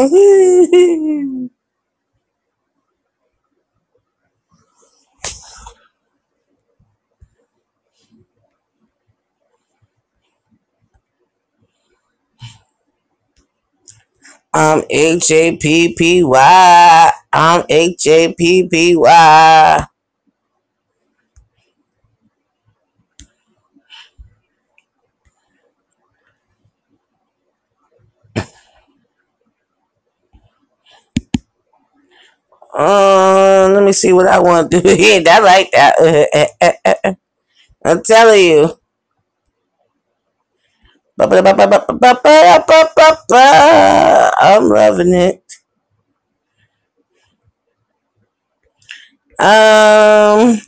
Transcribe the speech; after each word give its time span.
I'm 14.52 14.82
H 14.90 15.30
A 15.30 15.56
P 15.56 15.94
P 15.96 16.24
Y. 16.24 17.12
I'm 17.32 17.64
H 17.68 18.06
Um, 32.74 33.74
let 33.74 33.82
me 33.84 33.92
see 33.92 34.12
what 34.12 34.26
I 34.26 34.38
want 34.40 34.70
to 34.70 34.80
do. 34.80 34.88
Yeah, 34.96 35.20
I 35.28 35.38
like 35.40 35.70
that. 35.72 37.16
I'm 37.84 38.02
telling 38.02 38.44
you. 38.44 38.78
I'm 44.40 44.68
loving 44.68 45.12
it. 45.12 45.42
Um, 49.38 50.60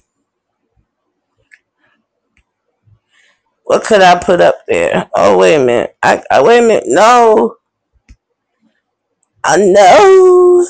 what 3.65 3.85
could 3.85 4.01
I 4.03 4.19
put 4.23 4.41
up 4.41 4.59
there? 4.67 5.09
Oh 5.15 5.39
wait 5.39 5.57
a 5.57 5.65
minute. 5.65 5.97
I, 6.03 6.23
I 6.31 6.43
wait 6.43 6.59
a 6.59 6.63
minute. 6.63 6.85
No. 6.87 7.57
I 9.45 9.57
know. 9.57 10.67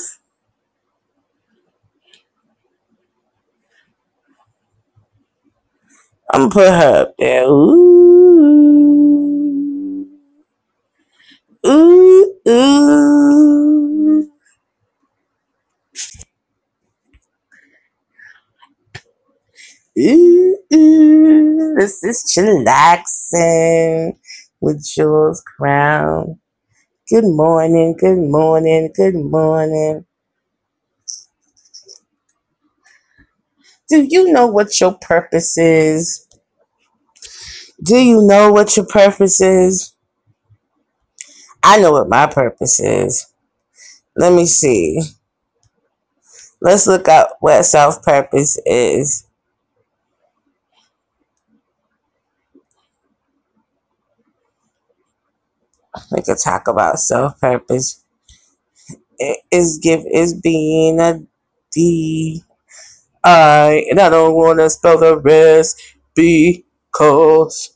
I'm 6.33 6.49
put 6.49 6.69
her 6.69 7.01
up 7.03 7.15
there. 7.19 7.45
Ooh. 7.45 8.87
Ooh, 11.67 12.35
ooh. 12.49 14.29
Ooh, 19.99 20.57
ooh. 20.73 21.75
This 21.77 22.03
is 22.03 22.23
chillaxing 22.35 24.17
with 24.61 24.85
Jules 24.85 25.43
Crown. 25.57 26.39
Good 27.09 27.25
morning, 27.25 27.95
good 27.99 28.17
morning, 28.19 28.91
good 28.95 29.15
morning. 29.15 30.05
Do 33.89 34.05
you 34.09 34.31
know 34.33 34.47
what 34.47 34.79
your 34.81 34.95
purpose 35.01 35.57
is? 35.57 36.22
Do 37.83 37.97
you 37.97 38.21
know 38.27 38.51
what 38.53 38.77
your 38.77 38.87
purpose 38.87 39.41
is? 39.41 39.95
I 41.63 41.79
know 41.81 41.93
what 41.93 42.09
my 42.09 42.27
purpose 42.27 42.79
is. 42.79 43.27
Let 44.15 44.33
me 44.33 44.45
see. 44.45 45.01
Let's 46.61 46.87
look 46.87 47.07
up 47.07 47.37
what 47.41 47.63
self 47.65 48.03
purpose 48.03 48.59
is. 48.65 49.27
We 56.11 56.21
could 56.21 56.37
talk 56.43 56.67
about 56.67 56.99
self 56.99 57.39
purpose. 57.39 58.03
It 59.17 59.39
is 59.51 59.79
give 59.81 60.03
is 60.11 60.33
being 60.39 60.99
a 60.99 61.21
D 61.73 62.43
I 63.23 63.85
and 63.89 63.99
I 63.99 64.09
don't 64.09 64.35
wanna 64.35 64.69
spell 64.69 64.99
the 64.99 65.19
rest 65.19 65.81
because 66.15 67.72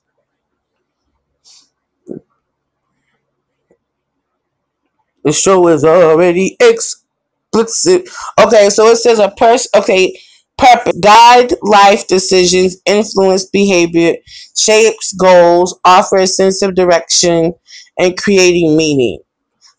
the 5.27 5.33
show 5.33 5.67
is 5.67 5.83
already 5.83 6.55
explicit. 6.61 8.09
Okay, 8.39 8.69
so 8.69 8.87
it 8.87 8.97
says 8.97 9.19
a 9.19 9.29
person 9.29 9.69
okay, 9.75 10.17
purpose 10.57 10.97
guide 11.01 11.53
life 11.61 12.07
decisions, 12.07 12.77
influence 12.85 13.45
behavior, 13.45 14.13
shapes 14.57 15.13
goals, 15.13 15.77
offer 15.85 16.17
a 16.17 16.27
sense 16.27 16.61
of 16.61 16.75
direction, 16.75 17.53
and 17.99 18.17
creating 18.17 18.77
meaning. 18.77 19.19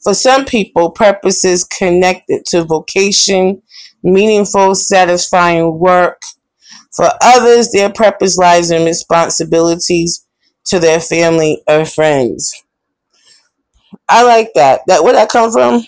For 0.05 0.15
some 0.15 0.45
people, 0.45 0.91
purpose 0.91 1.45
is 1.47 1.65
connected 1.65 2.45
to 2.49 2.65
vocation, 2.65 3.63
meaningful, 4.03 4.75
satisfying 4.75 5.79
work. 5.79 6.21
For 6.95 7.09
others, 7.23 7.71
their 7.73 7.91
purpose 7.91 8.37
lies 8.37 8.71
in 8.71 8.85
responsibilities 8.85 10.27
to 10.67 10.79
their 10.79 11.01
family 11.01 11.63
or 11.67 11.87
friends. 11.87 12.53
I 14.09 14.25
like 14.25 14.51
that. 14.55 14.81
That 14.87 15.05
where 15.05 15.15
that 15.15 15.29
come 15.31 15.51
from? 15.53 15.83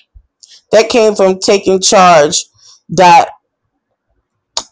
That 0.73 0.89
came 0.89 1.15
from 1.15 1.39
taking 1.41 1.81
charge 1.81 2.45
dot 2.95 3.29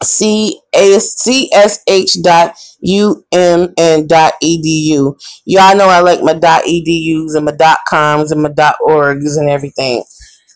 c 0.02 0.60
s 0.72 1.14
c 1.16 1.50
s 1.52 1.80
h 1.88 2.22
dot 2.22 2.54
u 2.80 3.24
m 3.32 3.72
n 3.76 4.06
dot 4.06 4.34
edu. 4.42 5.18
Y'all 5.44 5.76
know 5.76 5.88
I 5.88 6.00
like 6.00 6.22
my 6.22 6.34
dot 6.34 6.64
edus 6.64 7.34
and 7.34 7.46
my 7.46 7.52
dot 7.52 7.78
coms 7.88 8.30
and 8.32 8.42
my 8.42 8.50
dot 8.50 8.76
orgs 8.86 9.36
and 9.36 9.50
everything. 9.50 10.04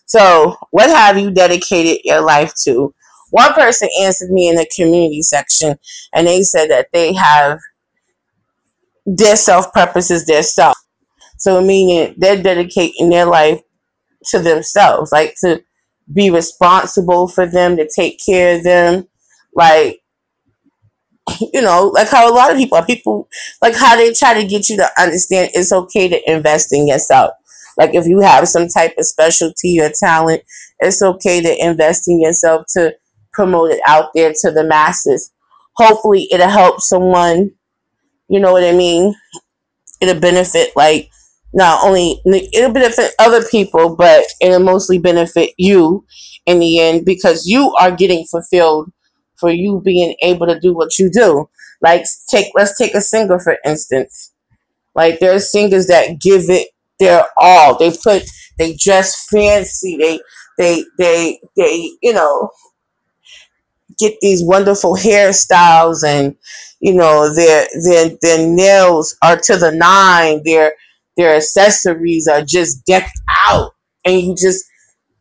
So, 0.05 0.55
what 0.71 0.89
have 0.89 1.17
you 1.17 1.31
dedicated 1.31 1.99
your 2.03 2.21
life 2.21 2.53
to? 2.65 2.93
One 3.31 3.53
person 3.53 3.89
answered 4.01 4.29
me 4.29 4.47
in 4.47 4.55
the 4.55 4.69
community 4.75 5.23
section, 5.23 5.77
and 6.13 6.27
they 6.27 6.43
said 6.43 6.69
that 6.69 6.87
they 6.93 7.13
have 7.13 7.59
their 9.05 9.35
self 9.35 9.73
purposes, 9.73 10.25
their 10.25 10.43
self. 10.43 10.77
So, 11.43 11.61
meaning 11.61 12.15
they're 12.17 12.41
dedicating 12.41 13.09
their 13.09 13.25
life 13.25 13.59
to 14.31 14.39
themselves, 14.39 15.11
like 15.11 15.35
to 15.43 15.61
be 16.13 16.29
responsible 16.29 17.27
for 17.27 17.45
them, 17.45 17.75
to 17.75 17.89
take 17.93 18.17
care 18.25 18.55
of 18.55 18.63
them, 18.63 19.09
like 19.53 19.99
you 21.53 21.61
know, 21.61 21.91
like 21.93 22.07
how 22.07 22.31
a 22.31 22.33
lot 22.33 22.49
of 22.49 22.57
people, 22.57 22.77
are 22.77 22.85
people 22.85 23.27
like 23.61 23.75
how 23.75 23.97
they 23.97 24.13
try 24.13 24.33
to 24.33 24.47
get 24.47 24.69
you 24.69 24.77
to 24.77 24.89
understand 24.97 25.51
it's 25.53 25.73
okay 25.73 26.07
to 26.07 26.31
invest 26.31 26.69
in 26.71 26.87
yourself. 26.87 27.31
Like 27.77 27.93
if 27.93 28.05
you 28.05 28.21
have 28.21 28.47
some 28.47 28.69
type 28.69 28.93
of 28.97 29.05
specialty 29.05 29.81
or 29.81 29.89
talent, 29.89 30.43
it's 30.79 31.01
okay 31.01 31.41
to 31.41 31.65
invest 31.65 32.07
in 32.07 32.21
yourself 32.21 32.67
to 32.77 32.95
promote 33.33 33.71
it 33.71 33.81
out 33.85 34.11
there 34.15 34.31
to 34.43 34.49
the 34.49 34.63
masses. 34.63 35.33
Hopefully 35.75 36.29
it'll 36.31 36.47
help 36.47 36.79
someone, 36.79 37.51
you 38.29 38.39
know 38.39 38.53
what 38.53 38.63
I 38.63 38.71
mean? 38.71 39.13
It'll 39.99 40.21
benefit 40.21 40.69
like 40.77 41.09
not 41.53 41.83
only 41.85 42.21
it'll 42.25 42.71
benefit 42.73 43.11
other 43.19 43.43
people, 43.43 43.95
but 43.95 44.25
it'll 44.41 44.59
mostly 44.59 44.97
benefit 44.99 45.51
you 45.57 46.05
in 46.45 46.59
the 46.59 46.79
end 46.79 47.05
because 47.05 47.45
you 47.45 47.73
are 47.79 47.91
getting 47.91 48.25
fulfilled 48.29 48.91
for 49.37 49.51
you 49.51 49.81
being 49.83 50.15
able 50.21 50.47
to 50.47 50.59
do 50.59 50.73
what 50.73 50.97
you 50.97 51.09
do. 51.11 51.49
Like 51.81 52.05
take 52.29 52.47
let's 52.55 52.77
take 52.77 52.95
a 52.95 53.01
singer 53.01 53.39
for 53.39 53.57
instance. 53.65 54.31
Like 54.95 55.19
there 55.19 55.33
are 55.33 55.39
singers 55.39 55.87
that 55.87 56.19
give 56.21 56.49
it 56.49 56.69
their 56.99 57.25
all. 57.37 57.77
They 57.77 57.91
put 57.91 58.23
they 58.57 58.75
dress 58.75 59.27
fancy. 59.29 59.97
They 59.97 60.19
they 60.57 60.85
they 60.97 61.39
they 61.57 61.91
you 62.01 62.13
know 62.13 62.49
get 63.99 64.15
these 64.21 64.43
wonderful 64.43 64.95
hairstyles 64.95 66.03
and 66.05 66.35
you 66.79 66.93
know 66.93 67.33
their 67.33 67.67
their 67.83 68.09
their 68.21 68.47
nails 68.47 69.15
are 69.21 69.37
to 69.37 69.57
the 69.57 69.71
nine. 69.71 70.41
Their 70.45 70.73
their 71.17 71.35
accessories 71.35 72.27
are 72.27 72.43
just 72.43 72.85
decked 72.85 73.19
out. 73.47 73.71
And 74.05 74.21
you 74.21 74.35
just 74.35 74.65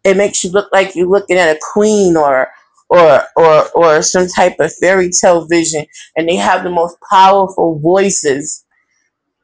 it 0.04 0.16
makes 0.16 0.44
you 0.44 0.50
look 0.50 0.68
like 0.72 0.96
you're 0.96 1.08
looking 1.08 1.38
at 1.38 1.56
a 1.56 1.60
queen 1.72 2.16
or 2.16 2.48
or 2.90 3.22
or 3.36 3.68
or 3.74 4.02
some 4.02 4.28
type 4.28 4.56
of 4.60 4.74
fairy 4.74 5.10
tale 5.10 5.46
vision. 5.46 5.86
And 6.16 6.28
they 6.28 6.36
have 6.36 6.64
the 6.64 6.70
most 6.70 6.96
powerful 7.10 7.78
voices 7.80 8.64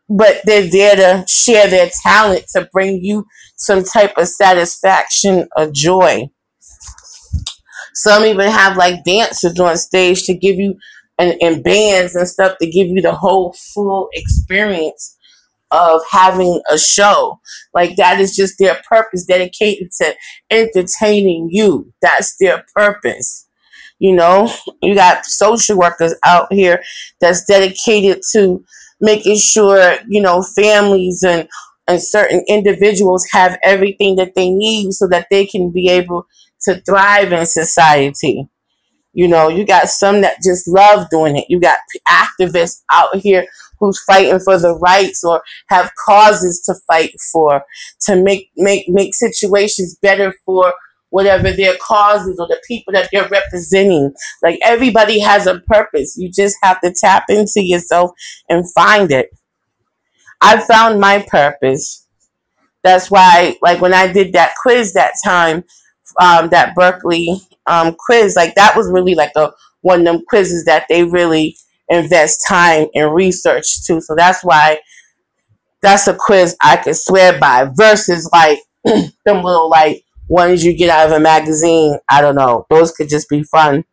but 0.08 0.40
they're 0.44 0.68
there 0.70 0.96
to 0.96 1.26
share 1.28 1.68
their 1.68 1.90
talent 2.02 2.46
to 2.48 2.68
bring 2.72 3.02
you 3.02 3.26
some 3.56 3.84
type 3.84 4.16
of 4.16 4.28
satisfaction 4.28 5.48
or 5.56 5.70
joy. 5.72 6.28
Some 7.94 8.24
even 8.24 8.50
have 8.50 8.76
like 8.76 9.04
dancers 9.04 9.58
on 9.58 9.76
stage 9.76 10.24
to 10.24 10.34
give 10.34 10.56
you 10.56 10.76
and, 11.18 11.36
and 11.42 11.64
bands 11.64 12.14
and 12.14 12.28
stuff 12.28 12.56
to 12.58 12.70
give 12.70 12.86
you 12.88 13.02
the 13.02 13.14
whole 13.14 13.54
full 13.74 14.08
experience 14.12 15.16
of 15.70 16.02
having 16.10 16.60
a 16.70 16.78
show. 16.78 17.40
Like 17.74 17.96
that 17.96 18.20
is 18.20 18.34
just 18.34 18.58
their 18.58 18.80
purpose, 18.88 19.24
dedicated 19.24 19.90
to 20.00 20.14
entertaining 20.50 21.48
you. 21.50 21.92
That's 22.02 22.36
their 22.38 22.64
purpose. 22.74 23.46
You 23.98 24.14
know, 24.14 24.52
you 24.82 24.94
got 24.94 25.26
social 25.26 25.76
workers 25.76 26.14
out 26.24 26.52
here 26.52 26.82
that's 27.20 27.44
dedicated 27.44 28.22
to 28.32 28.64
making 29.00 29.38
sure, 29.38 29.96
you 30.08 30.20
know, 30.22 30.42
families 30.42 31.24
and 31.26 31.48
and 31.88 32.02
certain 32.02 32.44
individuals 32.48 33.26
have 33.32 33.58
everything 33.64 34.16
that 34.16 34.34
they 34.34 34.50
need 34.50 34.92
so 34.92 35.08
that 35.08 35.26
they 35.30 35.46
can 35.46 35.70
be 35.70 35.88
able 35.88 36.26
to 36.60 36.80
thrive 36.82 37.32
in 37.32 37.46
society. 37.46 38.46
You 39.14 39.26
know, 39.26 39.48
you 39.48 39.64
got 39.66 39.88
some 39.88 40.20
that 40.20 40.36
just 40.44 40.68
love 40.68 41.08
doing 41.10 41.36
it. 41.36 41.46
You 41.48 41.60
got 41.60 41.78
activists 42.08 42.82
out 42.92 43.16
here 43.16 43.46
who's 43.80 44.02
fighting 44.04 44.40
for 44.40 44.58
the 44.58 44.74
rights 44.76 45.24
or 45.24 45.42
have 45.68 45.90
causes 46.06 46.60
to 46.66 46.74
fight 46.86 47.12
for 47.32 47.64
to 48.02 48.16
make 48.22 48.50
make 48.56 48.88
make 48.88 49.14
situations 49.14 49.96
better 50.02 50.34
for 50.44 50.72
whatever 51.10 51.50
their 51.50 51.74
causes 51.80 52.38
or 52.38 52.46
the 52.48 52.60
people 52.66 52.92
that 52.92 53.08
they're 53.12 53.28
representing. 53.28 54.12
Like 54.42 54.58
everybody 54.62 55.20
has 55.20 55.46
a 55.46 55.60
purpose. 55.60 56.16
You 56.18 56.30
just 56.30 56.56
have 56.62 56.80
to 56.82 56.92
tap 56.92 57.24
into 57.28 57.62
yourself 57.62 58.10
and 58.48 58.70
find 58.72 59.10
it. 59.10 59.30
I 60.40 60.60
found 60.60 61.00
my 61.00 61.24
purpose. 61.28 62.06
That's 62.84 63.10
why, 63.10 63.56
like 63.62 63.80
when 63.80 63.92
I 63.94 64.10
did 64.12 64.32
that 64.34 64.54
quiz 64.62 64.92
that 64.94 65.14
time, 65.24 65.64
um, 66.20 66.48
that 66.50 66.74
Berkeley 66.74 67.40
um, 67.66 67.96
quiz, 67.98 68.36
like 68.36 68.54
that 68.54 68.76
was 68.76 68.90
really 68.90 69.14
like 69.14 69.32
a 69.36 69.52
one 69.82 70.00
of 70.00 70.06
them 70.06 70.22
quizzes 70.28 70.64
that 70.64 70.86
they 70.88 71.04
really 71.04 71.56
invest 71.88 72.44
time 72.48 72.86
and 72.94 73.14
research 73.14 73.84
to. 73.86 74.00
So 74.00 74.14
that's 74.16 74.42
why 74.44 74.80
that's 75.82 76.06
a 76.08 76.14
quiz 76.18 76.56
I 76.62 76.76
can 76.76 76.94
swear 76.94 77.38
by 77.38 77.70
versus 77.74 78.28
like 78.32 78.58
them 78.84 79.42
little 79.42 79.70
like 79.70 80.04
ones 80.28 80.64
you 80.64 80.76
get 80.76 80.90
out 80.90 81.06
of 81.06 81.12
a 81.12 81.20
magazine. 81.20 81.98
I 82.10 82.20
don't 82.20 82.34
know. 82.34 82.66
Those 82.70 82.92
could 82.92 83.08
just 83.08 83.28
be 83.28 83.42
fun. 83.42 83.84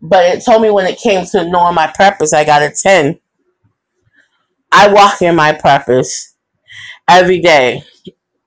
But 0.00 0.24
it 0.26 0.44
told 0.44 0.62
me 0.62 0.70
when 0.70 0.86
it 0.86 0.98
came 0.98 1.24
to 1.26 1.48
knowing 1.48 1.74
my 1.74 1.86
purpose, 1.86 2.32
I 2.32 2.44
got 2.44 2.62
a 2.62 2.70
10. 2.70 3.20
I 4.72 4.92
walk 4.92 5.22
in 5.22 5.36
my 5.36 5.52
purpose 5.52 6.34
every 7.08 7.40
day. 7.40 7.84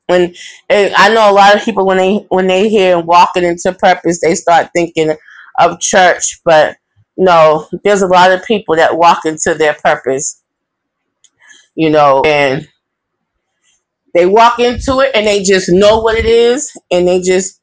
When 0.08 0.36
I 0.70 1.12
know 1.14 1.32
a 1.32 1.34
lot 1.34 1.56
of 1.56 1.64
people 1.64 1.86
when 1.86 1.98
they 1.98 2.26
when 2.30 2.48
they 2.48 2.70
hear 2.70 3.00
walking 3.00 3.44
into 3.44 3.74
purpose, 3.74 4.22
they 4.22 4.36
start 4.36 4.70
thinking 4.76 5.16
of 5.60 5.80
church, 5.80 6.42
but 6.46 6.78
no, 7.18 7.68
there's 7.84 8.02
a 8.02 8.08
lot 8.08 8.32
of 8.32 8.44
people 8.46 8.76
that 8.76 8.98
walk 8.98 9.22
into 9.26 9.54
their 9.54 9.74
purpose, 9.74 10.42
you 11.76 11.90
know, 11.90 12.22
and 12.26 12.68
they 14.14 14.26
walk 14.26 14.60
into 14.60 15.00
it 15.02 15.12
and 15.14 15.28
they 15.28 15.44
just 15.44 15.70
know 15.70 16.00
what 16.00 16.18
it 16.18 16.26
is 16.26 16.72
and 16.92 17.08
they 17.08 17.22
just 17.22 17.60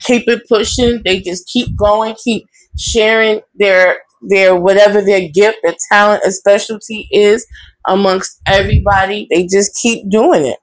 keep 0.00 0.28
it 0.28 0.42
pushing. 0.48 1.02
They 1.04 1.20
just 1.20 1.46
keep 1.48 1.76
going, 1.76 2.16
keep 2.22 2.46
sharing 2.78 3.40
their 3.54 3.98
their 4.22 4.54
whatever 4.56 5.02
their 5.02 5.28
gift, 5.28 5.58
their 5.62 5.74
talent, 5.90 6.22
a 6.24 6.30
specialty 6.32 7.08
is 7.10 7.46
amongst 7.86 8.40
everybody. 8.46 9.26
They 9.30 9.46
just 9.46 9.76
keep 9.80 10.08
doing 10.10 10.46
it. 10.46 10.58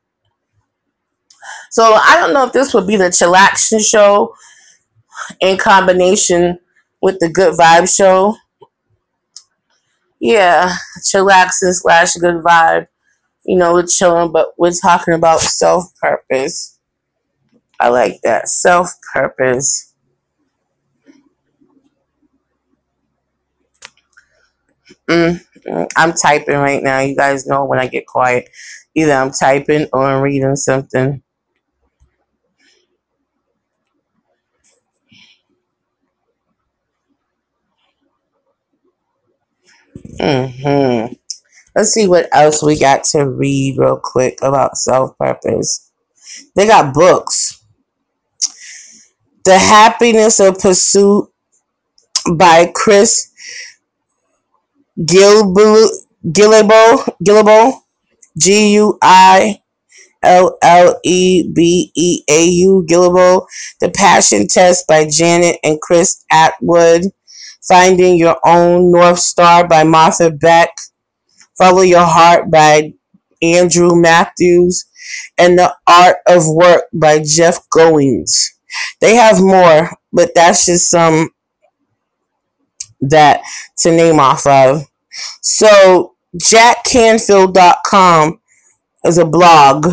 So 1.72 1.84
I 1.94 2.18
don't 2.20 2.34
know 2.34 2.46
if 2.46 2.54
this 2.54 2.74
would 2.74 2.88
be 2.88 2.96
the 2.96 3.12
chillaction 3.12 3.80
show 3.80 4.34
in 5.40 5.58
combination 5.58 6.60
with 7.02 7.20
the 7.20 7.30
good 7.30 7.56
vibe 7.58 7.94
show. 7.94 8.36
Yeah, 10.20 10.76
chillaxing 11.04 11.74
slash 11.74 12.14
good 12.16 12.44
vibe 12.44 12.88
you 13.46 13.58
know, 13.58 13.74
we're 13.74 13.86
chilling, 13.88 14.32
but 14.32 14.50
we're 14.58 14.72
talking 14.72 15.14
about 15.14 15.40
self 15.40 15.86
purpose. 16.02 16.80
I 17.80 17.90
like 17.90 18.22
that. 18.24 18.50
Self 18.50 18.92
purpose. 19.14 19.94
Mm, 25.10 25.42
mm, 25.68 25.88
I'm 25.96 26.14
typing 26.14 26.58
right 26.58 26.84
now. 26.84 27.00
You 27.00 27.16
guys 27.16 27.48
know 27.48 27.66
when 27.66 27.80
I 27.80 27.88
get 27.88 28.06
quiet. 28.06 28.50
Either 28.96 29.14
I'm 29.14 29.32
typing 29.32 29.88
or 29.94 30.04
I'm 30.04 30.22
reading 30.22 30.56
something. 30.56 31.24
Mm-hmm. 40.20 41.14
Let's 41.76 41.92
see 41.92 42.08
what 42.08 42.28
else 42.34 42.64
we 42.64 42.80
got 42.80 43.04
to 43.06 43.30
read 43.30 43.78
real 43.78 44.00
quick 44.04 44.40
about 44.42 44.78
self 44.78 45.18
purpose. 45.18 45.92
They 46.56 46.68
got 46.68 46.94
books. 46.94 47.64
The 49.46 49.58
Happiness 49.58 50.40
of 50.40 50.60
Pursuit 50.60 51.30
by 52.36 52.72
Chris 52.74 53.32
Gilbo, 55.00 55.88
Gillibo, 56.26 57.74
G 58.38 58.74
U 58.74 58.98
I 59.02 59.62
L 60.22 60.58
L 60.62 61.00
E 61.04 61.50
B 61.52 61.92
E 61.96 62.24
A 62.30 62.46
U, 62.46 62.86
Gillibo. 62.88 63.46
The 63.80 63.90
Passion 63.90 64.48
Test 64.48 64.86
by 64.88 65.08
Janet 65.10 65.58
and 65.64 65.80
Chris 65.80 66.26
Attwood. 66.32 67.06
Finding 67.68 68.18
Your 68.18 68.38
Own 68.46 68.92
North 68.92 69.20
Star 69.20 69.68
by 69.68 69.84
Martha 69.84 70.32
Beck. 70.32 70.72
Follow 71.58 71.82
Your 71.82 72.06
Heart 72.06 72.50
by 72.50 72.94
Andrew 73.42 73.96
Matthews, 73.96 74.86
and 75.38 75.58
The 75.58 75.76
Art 75.88 76.18
of 76.28 76.48
Work 76.48 76.86
by 76.94 77.24
Jeff 77.24 77.68
Goins. 77.70 78.50
They 79.02 79.16
have 79.16 79.40
more, 79.40 79.92
but 80.12 80.32
that's 80.36 80.66
just 80.66 80.90
some 80.90 81.30
that 83.02 83.42
to 83.80 83.92
name 83.92 84.20
off 84.20 84.46
of. 84.46 84.86
So, 85.42 86.16
jackcanfield.com 86.38 88.42
is 89.06 89.18
a 89.18 89.26
blog. 89.26 89.88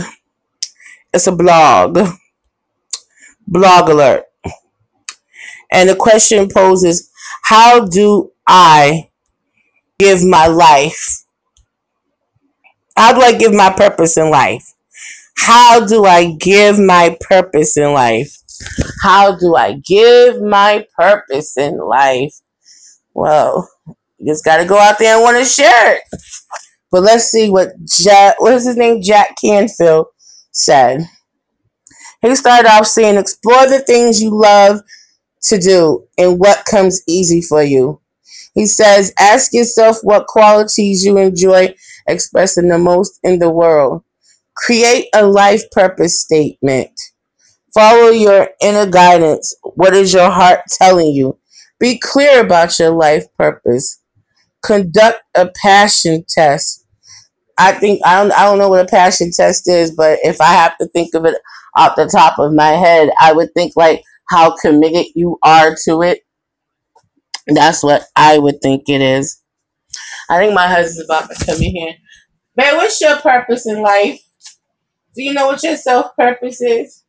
It's 1.13 1.27
a 1.27 1.33
blog. 1.33 1.99
Blog 3.47 3.89
alert. 3.89 4.25
And 5.71 5.89
the 5.89 5.97
question 5.97 6.49
poses 6.53 7.11
How 7.49 7.85
do 7.87 8.33
I 8.47 9.11
give 9.99 10.25
my 10.25 10.47
life 10.47 11.27
how 12.97 13.13
do 13.13 13.21
I 13.21 13.33
give 13.33 13.53
my 13.53 13.71
purpose 13.71 14.17
in 14.17 14.31
life? 14.31 14.73
How 15.37 15.85
do 15.85 16.07
I 16.07 16.33
give 16.33 16.79
my 16.79 17.17
purpose 17.21 17.77
in 17.77 17.93
life? 17.93 18.35
How 19.03 19.37
do 19.37 19.55
I 19.55 19.75
give 19.85 20.41
my 20.41 20.87
purpose 20.97 21.59
in 21.59 21.79
life? 21.79 22.35
Well, 23.13 23.69
you 24.19 24.33
just 24.33 24.45
got 24.45 24.59
to 24.59 24.65
go 24.65 24.79
out 24.79 24.99
there 24.99 25.15
and 25.15 25.23
want 25.23 25.37
to 25.37 25.45
share 25.45 25.97
it. 25.97 26.03
But 26.91 27.03
let's 27.03 27.25
see 27.25 27.51
what 27.51 27.73
Jack, 27.85 28.41
what 28.41 28.55
is 28.55 28.65
his 28.65 28.77
name? 28.77 29.03
Jack 29.03 29.35
Canfield 29.39 30.07
said. 30.53 31.07
He 32.23 32.35
started 32.35 32.71
off 32.71 32.87
saying, 32.87 33.19
explore 33.19 33.69
the 33.69 33.81
things 33.81 34.23
you 34.23 34.31
love 34.33 34.81
to 35.49 35.59
do 35.59 36.07
and 36.19 36.39
what 36.39 36.65
comes 36.65 37.03
easy 37.09 37.41
for 37.41 37.63
you. 37.63 38.01
He 38.55 38.67
says, 38.67 39.13
ask 39.19 39.53
yourself 39.53 39.99
what 40.03 40.27
qualities 40.27 41.05
you 41.05 41.19
enjoy 41.19 41.75
expressing 42.07 42.69
the 42.69 42.79
most 42.79 43.19
in 43.23 43.39
the 43.39 43.51
world. 43.51 44.03
Create 44.57 45.09
a 45.15 45.27
life 45.27 45.71
purpose 45.71 46.21
statement. 46.21 46.91
Follow 47.75 48.09
your 48.09 48.49
inner 48.63 48.87
guidance. 48.87 49.55
What 49.63 49.95
is 49.95 50.15
your 50.15 50.31
heart 50.31 50.61
telling 50.79 51.09
you? 51.13 51.39
Be 51.79 51.99
clear 51.99 52.41
about 52.41 52.79
your 52.79 52.91
life 52.91 53.27
purpose. 53.37 54.01
Conduct 54.65 55.21
a 55.35 55.51
passion 55.63 56.25
test. 56.27 56.87
I 57.59 57.73
think 57.73 58.01
I 58.05 58.23
don't 58.23 58.33
I 58.33 58.45
don't 58.45 58.59
know 58.59 58.71
what 58.71 58.85
a 58.85 58.89
passion 58.89 59.31
test 59.31 59.69
is, 59.69 59.91
but 59.95 60.19
if 60.23 60.41
I 60.41 60.53
have 60.55 60.79
to 60.79 60.87
think 60.89 61.15
of 61.15 61.27
it 61.27 61.37
off 61.77 61.97
the 61.97 62.07
top 62.07 62.39
of 62.39 62.55
my 62.55 62.71
head, 62.71 63.11
I 63.21 63.33
would 63.33 63.53
think 63.55 63.75
like 63.77 64.03
how 64.29 64.57
committed 64.57 65.07
you 65.15 65.39
are 65.43 65.77
to 65.85 66.03
it. 66.03 66.21
That's 67.47 67.83
what 67.83 68.05
I 68.17 68.39
would 68.39 68.61
think 68.63 68.89
it 68.89 69.01
is. 69.01 69.43
I 70.31 70.39
think 70.39 70.55
my 70.55 70.67
husband's 70.69 71.05
about 71.09 71.31
to 71.31 71.45
come 71.47 71.57
in 71.57 71.75
here. 71.77 71.95
Man, 72.57 72.77
what's 72.77 73.01
your 73.01 73.17
purpose 73.19 73.67
in 73.67 73.83
life? 73.83 74.21
Do 75.15 75.23
you 75.23 75.33
know 75.35 75.47
what 75.49 75.63
your 75.63 75.77
self 75.77 76.15
purpose 76.17 76.61
is? 76.61 77.05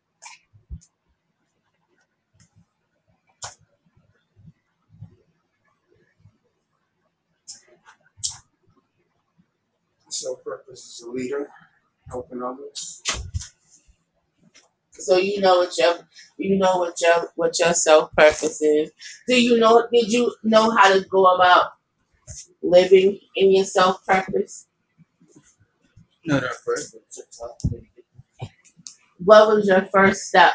Self 10.09 10.43
purpose 10.43 10.79
is 10.85 11.05
a 11.07 11.11
leader, 11.11 11.49
helping 12.09 12.41
others. 12.43 13.03
So 14.99 15.17
you 15.17 15.41
know 15.41 15.57
what 15.59 15.77
your 15.77 15.95
you 16.37 16.57
know 16.57 16.77
what 16.77 16.99
your 17.01 17.31
what 17.35 17.57
your 17.59 17.73
self 17.73 18.11
purpose 18.15 18.61
is. 18.61 18.91
Do 19.27 19.41
you 19.41 19.57
know 19.59 19.87
did 19.91 20.11
you 20.11 20.33
know 20.43 20.71
how 20.71 20.93
to 20.93 21.01
go 21.05 21.25
about 21.35 21.71
living 22.61 23.19
in 23.35 23.51
your 23.53 23.65
self 23.65 24.05
purpose? 24.05 24.67
Not 26.25 26.43
our 26.43 26.53
first, 26.53 26.95
What 29.23 29.47
was 29.47 29.67
your 29.67 29.85
first 29.91 30.23
step 30.23 30.53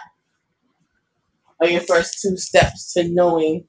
or 1.60 1.68
your 1.68 1.80
first 1.80 2.20
two 2.20 2.36
steps 2.36 2.92
to 2.94 3.08
knowing 3.08 3.66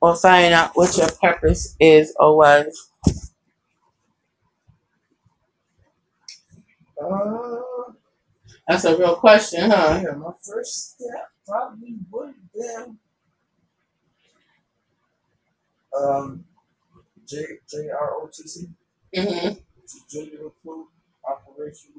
or 0.00 0.16
finding 0.16 0.52
out 0.52 0.72
what 0.74 0.96
your 0.96 1.08
purpose 1.22 1.76
is 1.80 2.14
or 2.20 2.36
was? 2.36 2.90
Uh, 7.02 7.69
That's 8.70 8.84
a 8.86 8.96
real 8.98 9.16
question, 9.16 9.70
huh? 9.70 10.00
yeah, 10.02 10.12
my 10.14 10.32
first 10.42 10.92
step 10.94 11.30
probably 11.46 11.96
would 12.10 12.28
have 12.28 12.52
been 12.54 12.98
um, 15.96 16.44
J 17.26 17.44
J 17.70 17.90
R 17.90 18.14
O 18.16 18.28
T 18.32 18.48
C, 18.48 18.68
Mm-hmm. 19.16 19.54
Junior 20.10 20.44
Recruit 20.44 20.88
Operation 21.24 21.92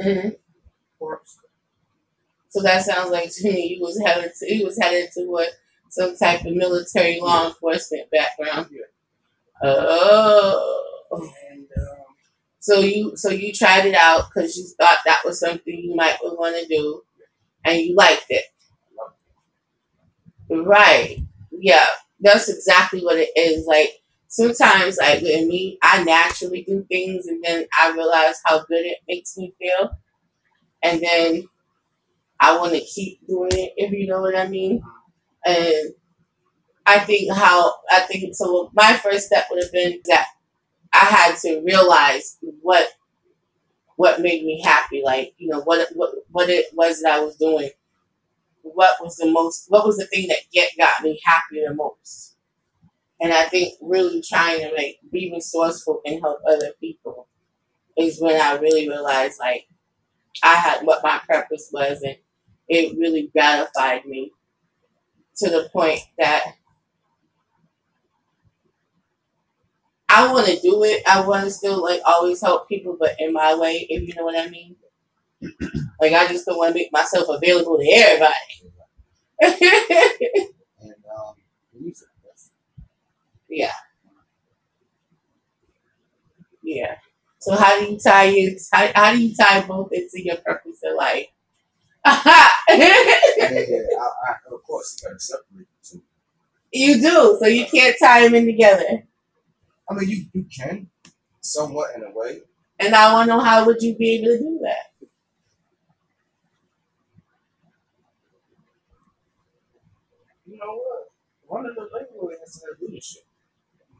Mm-hmm. 0.00 0.28
Corps. 0.98 1.22
So 2.50 2.62
that 2.62 2.84
sounds 2.84 3.10
like 3.10 3.30
to 3.36 3.52
me 3.52 3.74
you 3.76 3.82
was 3.82 4.00
headed 4.04 4.32
to 4.40 4.54
you 4.54 4.64
was 4.66 4.78
headed 4.80 5.10
to 5.12 5.24
what 5.26 5.50
some 5.90 6.16
type 6.16 6.44
of 6.44 6.54
military 6.54 7.20
law 7.20 7.48
enforcement 7.48 8.10
background. 8.10 8.68
Yeah. 8.72 8.82
Oh. 9.62 10.67
So 12.68 12.80
you 12.80 13.16
so 13.16 13.30
you 13.30 13.52
tried 13.52 13.86
it 13.86 13.94
out 13.94 14.28
because 14.28 14.56
you 14.58 14.66
thought 14.78 14.98
that 15.06 15.22
was 15.24 15.40
something 15.40 15.74
you 15.74 15.94
might 15.96 16.18
want 16.22 16.56
to 16.60 16.66
do, 16.68 17.02
and 17.64 17.80
you 17.80 17.94
liked 17.96 18.26
it. 18.30 18.44
Right. 20.50 21.18
Yeah. 21.50 21.86
That's 22.20 22.48
exactly 22.48 23.00
what 23.02 23.16
it 23.18 23.30
is. 23.36 23.66
Like 23.66 23.90
sometimes, 24.28 24.98
like 24.98 25.22
with 25.22 25.46
me, 25.46 25.78
I 25.82 26.02
naturally 26.02 26.62
do 26.66 26.84
things, 26.90 27.26
and 27.26 27.42
then 27.44 27.66
I 27.78 27.92
realize 27.92 28.36
how 28.44 28.58
good 28.64 28.84
it 28.84 28.98
makes 29.08 29.36
me 29.36 29.54
feel, 29.58 29.90
and 30.82 31.02
then 31.02 31.44
I 32.40 32.58
want 32.58 32.74
to 32.74 32.80
keep 32.80 33.26
doing 33.26 33.52
it. 33.52 33.72
If 33.76 33.92
you 33.92 34.06
know 34.08 34.20
what 34.22 34.36
I 34.36 34.48
mean. 34.48 34.82
And 35.46 35.94
I 36.86 37.00
think 37.00 37.32
how 37.32 37.74
I 37.90 38.00
think 38.02 38.34
so. 38.34 38.70
My 38.74 38.94
first 38.94 39.26
step 39.26 39.46
would 39.50 39.62
have 39.62 39.72
been 39.72 40.00
that 40.06 40.26
I 40.92 40.98
had 41.06 41.36
to 41.42 41.62
realize 41.64 42.38
what 42.62 42.88
what 43.96 44.20
made 44.20 44.44
me 44.44 44.62
happy. 44.62 45.02
Like 45.04 45.34
you 45.38 45.48
know 45.48 45.60
what 45.62 45.88
what 45.94 46.14
what 46.30 46.50
it 46.50 46.66
was 46.74 47.02
that 47.02 47.18
I 47.18 47.20
was 47.20 47.36
doing 47.36 47.70
what 48.62 48.96
was 49.02 49.16
the 49.16 49.30
most 49.30 49.66
what 49.68 49.86
was 49.86 49.96
the 49.96 50.06
thing 50.06 50.28
that 50.28 50.38
get 50.52 50.70
got 50.78 51.02
me 51.02 51.20
happy 51.24 51.62
the 51.66 51.74
most 51.74 52.36
and 53.20 53.32
i 53.32 53.44
think 53.44 53.74
really 53.82 54.22
trying 54.22 54.60
to 54.60 54.74
like 54.76 54.98
be 55.12 55.32
resourceful 55.32 56.00
and 56.04 56.20
help 56.20 56.38
other 56.48 56.72
people 56.80 57.28
is 57.98 58.20
when 58.20 58.40
i 58.40 58.54
really 58.58 58.88
realized 58.88 59.38
like 59.40 59.66
i 60.42 60.54
had 60.54 60.82
what 60.82 61.02
my 61.04 61.20
purpose 61.28 61.70
was 61.72 62.02
and 62.02 62.16
it 62.68 62.98
really 62.98 63.30
gratified 63.32 64.04
me 64.06 64.32
to 65.36 65.50
the 65.50 65.68
point 65.72 66.00
that 66.18 66.44
i 70.08 70.32
want 70.32 70.46
to 70.46 70.58
do 70.60 70.84
it 70.84 71.02
i 71.06 71.20
want 71.20 71.44
to 71.44 71.50
still 71.50 71.82
like 71.82 72.00
always 72.06 72.40
help 72.40 72.68
people 72.68 72.96
but 72.98 73.14
in 73.18 73.32
my 73.32 73.54
way 73.54 73.86
if 73.90 74.06
you 74.06 74.14
know 74.14 74.24
what 74.24 74.38
i 74.38 74.48
mean 74.48 74.76
like 76.00 76.12
i 76.12 76.26
just 76.28 76.46
don't 76.46 76.58
want 76.58 76.72
to 76.72 76.78
make 76.78 76.92
myself 76.92 77.28
available 77.30 77.78
to 77.78 77.90
everybody 77.94 78.34
and 80.80 80.94
um, 81.16 81.34
Yeah. 83.48 83.72
Yeah. 86.62 86.96
So 87.38 87.54
how 87.56 87.78
do 87.78 87.86
you 87.92 87.98
tie 87.98 88.26
it? 88.28 88.60
How, 88.72 88.90
how 88.94 89.12
do 89.12 89.22
you 89.22 89.34
tie 89.34 89.64
both 89.66 89.92
into 89.92 90.22
your 90.24 90.36
purpose 90.36 90.80
in 90.82 90.96
life? 90.96 91.26
yeah, 92.06 92.48
yeah. 92.68 92.86
I, 93.38 94.08
I, 94.30 94.54
of 94.54 94.62
course, 94.64 95.00
you 95.02 95.08
gotta 95.08 95.20
separate 95.20 95.68
the 95.82 95.88
two. 95.98 96.02
you 96.72 96.94
do. 97.00 97.38
So 97.40 97.46
you 97.46 97.66
can't 97.66 97.96
tie 98.00 98.22
them 98.24 98.34
in 98.34 98.46
together. 98.46 99.04
I 99.90 99.94
mean, 99.94 100.08
you 100.08 100.26
you 100.34 100.44
can 100.44 100.88
somewhat 101.40 101.94
in 101.96 102.02
a 102.04 102.10
way. 102.10 102.40
And 102.78 102.94
I 102.94 103.12
want 103.12 103.28
to 103.28 103.36
know 103.36 103.40
how 103.42 103.66
would 103.66 103.82
you 103.82 103.96
be 103.96 104.16
able 104.16 104.28
to 104.28 104.38
do 104.38 104.60
that? 104.62 105.08
You 110.46 110.56
know 110.58 110.76
what? 110.76 111.12
One 111.46 111.66
of 111.66 111.74
the 111.74 111.82
label 111.92 112.30
has 112.40 112.60
to 112.60 112.66
have 112.68 112.80
leadership. 112.80 113.22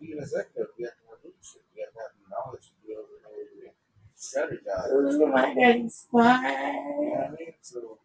Be 0.00 0.12
an 0.12 0.18
executive, 0.20 0.68
you 0.78 0.86
have 0.86 0.94
to 0.94 1.04
have 1.10 1.18
leadership. 1.24 1.62
You 1.74 1.84
have 1.84 1.92
to 1.94 2.00
have 2.00 2.12
knowledge 2.30 2.66
to 2.68 2.86
be 2.86 2.92
able 2.92 3.04
to 3.04 3.18
strategize. 4.18 4.92
Ooh, 4.92 5.26
my 5.26 5.54
daddy's 5.54 6.06
You 6.12 6.18
know 6.18 6.24
what 6.24 7.26
I 7.26 7.30
mean? 7.38 7.54
So 7.62 7.98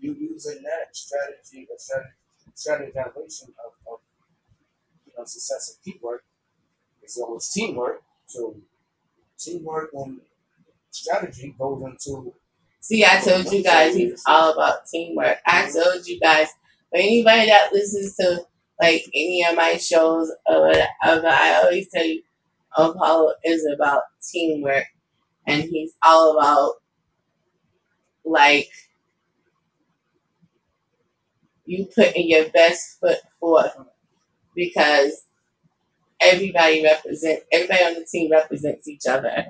you 0.00 0.14
using 0.14 0.62
that 0.62 0.94
strategy, 0.96 1.68
strategization 2.56 3.50
of, 3.64 3.72
of 3.90 4.00
you 5.06 5.12
know 5.16 5.24
success 5.24 5.76
and 5.76 5.94
teamwork 5.94 6.24
is 7.16 7.22
always 7.22 7.48
teamwork. 7.50 8.02
So 8.26 8.56
teamwork 9.38 9.90
and 9.94 10.20
strategy 10.90 11.54
goes 11.58 11.82
into 11.84 12.34
See, 12.80 13.04
I 13.04 13.20
told 13.20 13.52
you 13.52 13.62
guys 13.62 13.94
he's 13.94 14.22
all 14.26 14.52
about 14.54 14.86
teamwork. 14.92 15.38
I 15.46 15.70
told 15.70 16.06
you 16.06 16.20
guys. 16.20 16.48
For 16.90 16.98
anybody 16.98 17.46
that 17.46 17.72
listens 17.72 18.16
to 18.16 18.44
like 18.80 19.04
any 19.14 19.44
of 19.48 19.56
my 19.56 19.76
shows 19.76 20.30
or 20.46 20.62
whatever, 20.68 21.28
I 21.28 21.60
always 21.62 21.88
tell 21.94 22.04
you 22.04 22.22
Apollo 22.76 23.34
is 23.44 23.66
about 23.74 24.02
teamwork 24.32 24.86
and 25.46 25.64
he's 25.64 25.94
all 26.04 26.38
about 26.38 26.74
like 28.24 28.70
you 31.64 31.86
putting 31.94 32.28
your 32.28 32.48
best 32.50 32.98
foot 33.00 33.18
forth 33.40 33.76
because 34.54 35.24
everybody 36.22 36.82
represent 36.84 37.42
everybody 37.52 37.84
on 37.84 37.94
the 37.94 38.06
team 38.10 38.30
represents 38.32 38.88
each 38.88 39.06
other. 39.08 39.46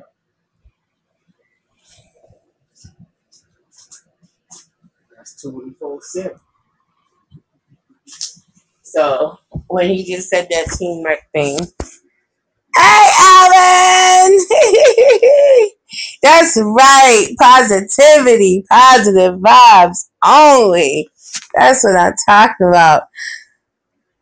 that's 5.17 5.41
two 5.41 5.51
and. 5.51 6.39
So 8.83 9.39
when 9.69 9.91
he 9.91 10.05
just 10.05 10.29
said 10.29 10.49
that 10.51 10.77
teamwork 10.79 11.21
thing, 11.33 11.59
hey 12.77 13.11
Alan, 13.21 14.39
that's 16.23 16.59
right, 16.63 17.29
positivity, 17.41 18.65
positive 18.71 19.41
vibes 19.41 19.99
only. 20.27 21.09
That's 21.55 21.85
what 21.85 21.97
I'm 21.99 22.15
talking 22.29 22.69
about. 22.69 23.05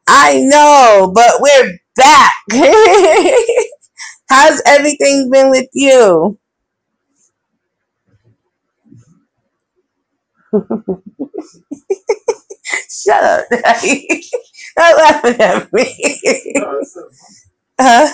I 0.08 0.40
know, 0.40 1.12
but 1.14 1.32
we're 1.40 1.78
back. 1.96 2.32
How's 4.28 4.60
everything 4.66 5.30
been 5.30 5.50
with 5.50 5.68
you? 5.74 6.38
Shut 12.90 13.22
up, 13.24 13.46
Daddy. 13.50 14.06
Not 14.78 14.96
laughing 14.96 15.40
at 15.40 15.72
me. 15.72 16.20
Huh? 17.80 18.12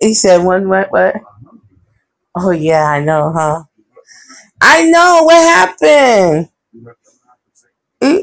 He 0.00 0.14
said 0.14 0.44
one 0.44 0.68
what 0.68 0.90
what? 0.92 1.16
Oh 2.34 2.50
yeah, 2.50 2.84
I 2.84 3.00
know, 3.04 3.32
huh? 3.34 3.62
I 4.60 4.84
know 4.84 5.22
what 5.24 5.36
happened. 5.36 6.48
Mm, 8.02 8.22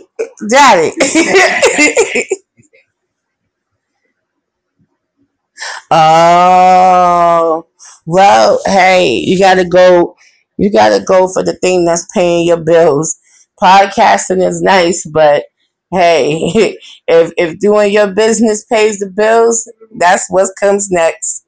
daddy. 0.50 0.92
Oh 5.92 7.68
well, 8.06 8.60
hey, 8.66 9.22
you 9.26 9.40
gotta 9.40 9.66
go 9.66 10.16
you 10.58 10.72
gotta 10.72 11.04
go 11.04 11.28
for 11.28 11.44
the 11.44 11.54
thing 11.56 11.86
that's 11.86 12.08
paying 12.14 12.48
your 12.48 12.64
bills. 12.64 13.18
Podcasting 13.62 14.46
is 14.46 14.62
nice, 14.62 15.06
but 15.06 15.46
hey, 15.92 16.78
if 17.08 17.32
if 17.38 17.60
doing 17.60 17.92
your 17.94 18.08
business 18.14 18.66
pays 18.66 19.00
the 19.00 19.10
bills, 19.10 19.72
that's 19.98 20.28
what 20.30 20.50
comes 20.60 20.90
next. 20.92 21.46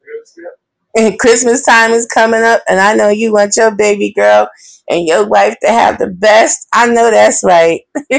And 0.97 1.19
Christmas 1.19 1.63
time 1.63 1.91
is 1.91 2.07
coming 2.07 2.41
up, 2.41 2.61
and 2.67 2.79
I 2.79 2.95
know 2.95 3.09
you 3.09 3.31
want 3.33 3.55
your 3.55 3.71
baby 3.75 4.11
girl 4.15 4.49
and 4.89 5.07
your 5.07 5.27
wife 5.27 5.55
to 5.61 5.69
have 5.69 5.99
the 5.99 6.07
best. 6.07 6.67
I 6.73 6.87
know 6.87 7.11
that's 7.11 7.43
right. 7.43 7.81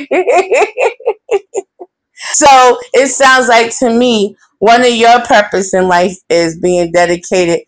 so 2.32 2.78
it 2.92 3.08
sounds 3.08 3.48
like 3.48 3.76
to 3.78 3.90
me, 3.90 4.36
one 4.58 4.82
of 4.82 4.94
your 4.94 5.20
purpose 5.22 5.72
in 5.74 5.88
life 5.88 6.16
is 6.28 6.58
being 6.58 6.92
dedicated 6.92 7.60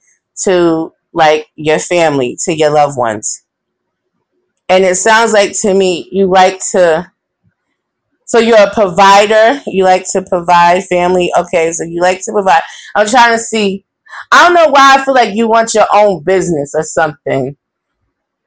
to 0.44 0.92
like 1.12 1.48
your 1.56 1.78
family, 1.78 2.36
to 2.44 2.54
your 2.56 2.70
loved 2.72 2.96
ones. 2.98 3.44
And 4.68 4.84
it 4.84 4.96
sounds 4.96 5.32
like 5.32 5.58
to 5.60 5.74
me, 5.74 6.08
you 6.10 6.26
like 6.26 6.60
to. 6.72 7.10
So 8.26 8.38
you're 8.38 8.58
a 8.58 8.72
provider. 8.72 9.60
You 9.66 9.84
like 9.84 10.06
to 10.12 10.22
provide 10.22 10.84
family. 10.84 11.30
Okay, 11.38 11.72
so 11.72 11.84
you 11.84 12.00
like 12.00 12.24
to 12.24 12.32
provide. 12.32 12.62
I'm 12.94 13.06
trying 13.06 13.36
to 13.36 13.38
see. 13.38 13.84
I 14.30 14.44
don't 14.44 14.54
know 14.54 14.68
why 14.70 14.96
I 14.96 15.04
feel 15.04 15.14
like 15.14 15.34
you 15.34 15.48
want 15.48 15.74
your 15.74 15.86
own 15.92 16.22
business 16.22 16.74
or 16.74 16.82
something. 16.82 17.56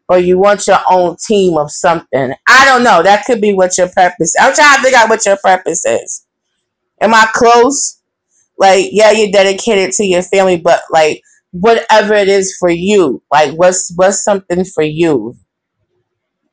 Or 0.08 0.20
you 0.20 0.38
want 0.38 0.68
your 0.68 0.80
own 0.90 1.18
team 1.26 1.58
of 1.58 1.72
something. 1.72 2.34
I 2.48 2.66
don't 2.66 2.84
know. 2.84 3.02
That 3.04 3.26
could 3.26 3.42
be 3.42 3.54
what 3.54 3.78
your 3.78 3.90
purpose 3.90 4.36
I'm 4.40 4.54
trying 4.54 4.78
to 4.78 4.84
figure 4.84 5.00
out 5.00 5.10
what 5.10 5.26
your 5.26 5.38
purpose 5.44 5.84
is. 5.86 6.26
Am 7.02 7.14
I 7.14 7.28
close? 7.34 8.02
Like, 8.58 8.88
yeah, 8.92 9.12
you're 9.12 9.32
dedicated 9.32 9.94
to 9.94 10.06
your 10.06 10.24
family, 10.24 10.58
but 10.58 10.82
like 10.92 11.22
whatever 11.52 12.14
it 12.16 12.30
is 12.30 12.56
for 12.60 12.70
you. 12.70 13.24
Like 13.32 13.54
what's 13.54 13.92
what's 13.96 14.24
something 14.24 14.66
for 14.66 14.84
you? 14.84 15.36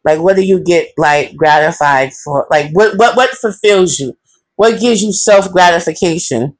Like 0.04 0.20
what 0.20 0.36
do 0.36 0.42
you 0.42 0.62
get 0.62 0.88
like 0.98 1.36
gratified 1.36 2.12
for? 2.12 2.46
Like 2.50 2.70
what 2.72 2.96
what 2.98 3.16
what 3.16 3.30
fulfills 3.30 3.98
you? 3.98 4.16
What 4.56 4.80
gives 4.80 5.02
you 5.02 5.12
self 5.12 5.50
gratification? 5.52 6.56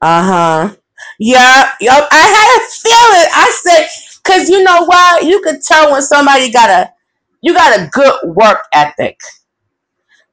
Uh 0.00 0.22
huh. 0.24 0.76
Yeah, 1.18 1.70
yep. 1.80 2.08
I 2.10 2.24
had 2.34 2.48
a 2.58 2.62
feeling. 2.70 3.28
I 3.32 3.58
said, 3.62 3.86
cause 4.24 4.48
you 4.48 4.62
know 4.62 4.84
why? 4.84 5.20
You 5.24 5.40
could 5.42 5.62
tell 5.62 5.92
when 5.92 6.02
somebody 6.02 6.50
got 6.50 6.70
a, 6.70 6.92
you 7.40 7.54
got 7.54 7.78
a 7.78 7.88
good 7.88 8.14
work 8.24 8.62
ethic. 8.72 9.18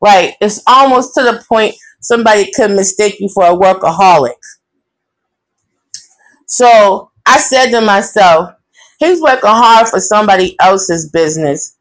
Like 0.01 0.35
it's 0.41 0.61
almost 0.67 1.13
to 1.15 1.23
the 1.23 1.43
point 1.47 1.75
somebody 2.01 2.51
could 2.51 2.71
mistake 2.71 3.19
you 3.19 3.29
for 3.29 3.43
a 3.43 3.55
workaholic. 3.55 4.35
So 6.47 7.11
I 7.25 7.37
said 7.37 7.71
to 7.71 7.81
myself, 7.81 8.51
he's 8.99 9.21
working 9.21 9.49
hard 9.49 9.87
for 9.87 9.99
somebody 9.99 10.55
else's 10.59 11.09
business. 11.09 11.77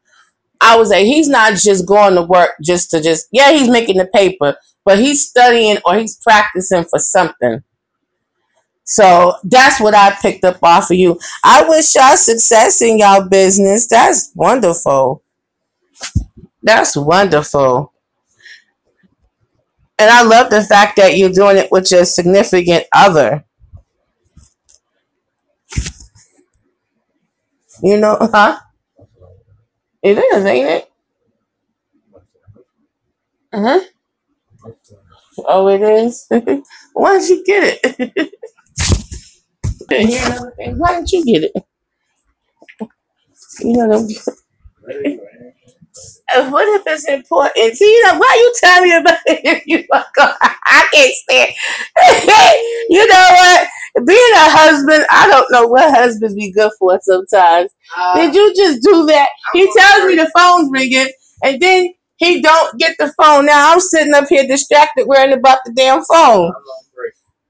I 0.61 0.77
was 0.77 0.89
like, 0.89 1.05
he's 1.05 1.29
not 1.29 1.55
just 1.55 1.87
going 1.87 2.15
to 2.15 2.23
work 2.23 2.51
just 2.63 2.91
to 2.91 3.01
just, 3.01 3.27
yeah, 3.31 3.51
he's 3.51 3.69
making 3.69 3.97
the 3.97 4.07
paper, 4.07 4.55
but 4.85 4.99
he's 4.99 5.27
studying 5.27 5.77
or 5.85 5.95
he's 5.97 6.17
practicing 6.17 6.83
for 6.83 6.99
something. 6.99 7.63
So 8.89 9.35
that's 9.43 9.79
what 9.79 9.93
I 9.95 10.15
picked 10.21 10.43
up 10.43 10.57
off 10.63 10.89
of 10.91 10.97
you. 10.97 11.19
I 11.43 11.63
wish 11.69 11.95
y'all 11.95 12.17
success 12.17 12.81
in 12.81 12.97
y'all 12.97 13.29
business. 13.29 13.87
That's 13.87 14.31
wonderful. 14.35 15.23
That's 16.63 16.95
wonderful. 16.97 17.93
And 19.99 20.09
I 20.09 20.23
love 20.23 20.49
the 20.49 20.63
fact 20.63 20.95
that 20.97 21.17
you're 21.17 21.31
doing 21.31 21.57
it 21.57 21.71
with 21.71 21.91
your 21.91 22.05
significant 22.05 22.85
other. 22.93 23.45
You 27.83 27.97
know, 27.97 28.17
huh? 28.19 28.59
It 30.03 30.17
is, 30.17 30.45
ain't 30.45 30.67
it? 30.69 30.91
Uh-huh. 33.53 33.79
Oh, 35.47 35.67
it 35.67 35.81
is? 35.81 36.25
Why 36.93 37.17
don't 37.17 37.29
you 37.29 37.43
get 37.45 37.79
it? 37.83 38.33
Why 40.77 40.93
didn't 40.95 41.11
you 41.11 41.25
get 41.25 41.43
it? 41.43 41.63
You 43.61 43.73
know, 43.73 44.05
them- 44.05 44.07
Uh, 46.33 46.49
what 46.49 46.67
if 46.79 46.83
it's 46.85 47.07
important? 47.07 47.75
See, 47.75 47.85
you 47.85 48.03
know, 48.05 48.17
why 48.19 48.35
you 48.39 48.53
tell 48.59 48.81
me 48.83 48.95
about 48.95 49.17
it 49.25 49.41
if 49.43 49.63
you 49.65 49.83
are 49.91 50.05
going? 50.15 50.33
I 50.41 50.87
can't 50.93 51.13
stand. 51.15 51.51
you 52.89 53.07
know 53.07 53.27
what? 53.31 53.67
Being 54.05 54.33
a 54.35 54.49
husband, 54.51 55.05
I 55.09 55.27
don't 55.27 55.47
know 55.51 55.67
what 55.67 55.91
husbands 55.93 56.35
be 56.35 56.51
good 56.51 56.71
for 56.77 56.99
sometimes. 57.01 57.71
Did 58.15 58.35
you 58.35 58.53
just 58.55 58.83
do 58.83 59.05
that? 59.07 59.29
He 59.53 59.63
tells 59.75 60.05
me 60.07 60.15
the 60.15 60.29
phone's 60.37 60.69
ringing, 60.71 61.11
and 61.43 61.59
then 61.59 61.93
he 62.17 62.41
don't 62.41 62.77
get 62.77 62.95
the 62.99 63.11
phone. 63.19 63.47
Now 63.47 63.73
I'm 63.73 63.79
sitting 63.79 64.13
up 64.13 64.27
here 64.29 64.45
distracted, 64.47 65.07
worrying 65.07 65.33
about 65.33 65.59
the 65.65 65.73
damn 65.73 66.03
phone. 66.05 66.53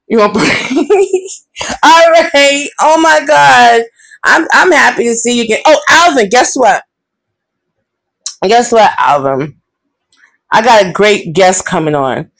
You 0.09 0.19
want 0.19 0.35
All 1.83 2.11
right. 2.11 2.67
Oh 2.81 2.99
my 2.99 3.23
God. 3.25 3.83
I'm 4.23 4.47
I'm 4.51 4.71
happy 4.71 5.05
to 5.05 5.15
see 5.15 5.37
you 5.37 5.43
again. 5.43 5.61
Oh, 5.65 5.79
Alvin, 5.89 6.29
guess 6.29 6.55
what? 6.55 6.83
Guess 8.43 8.71
what, 8.71 8.91
Alvin? 8.97 9.61
I 10.51 10.61
got 10.63 10.85
a 10.85 10.91
great 10.91 11.33
guest 11.33 11.65
coming 11.65 11.95
on. 11.95 12.31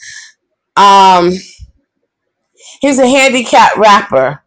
Um, 0.75 1.31
he's 2.81 2.99
a 2.99 3.07
handicapped 3.07 3.77
rapper. 3.77 4.43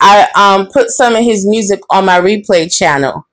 I 0.00 0.28
um 0.36 0.68
put 0.72 0.90
some 0.90 1.16
of 1.16 1.24
his 1.24 1.46
music 1.46 1.80
on 1.90 2.04
my 2.04 2.20
replay 2.20 2.72
channel, 2.74 3.26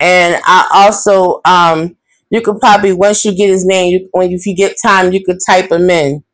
and 0.00 0.40
I 0.46 0.68
also 0.72 1.40
um 1.44 1.96
you 2.30 2.40
could 2.42 2.60
probably 2.60 2.92
once 2.92 3.24
you 3.24 3.34
get 3.34 3.48
his 3.48 3.64
name, 3.64 3.92
you, 3.92 4.08
when 4.12 4.32
if 4.32 4.44
you 4.46 4.56
get 4.56 4.76
time, 4.84 5.12
you 5.12 5.24
could 5.24 5.38
type 5.46 5.72
him 5.72 5.88
in 5.88 6.24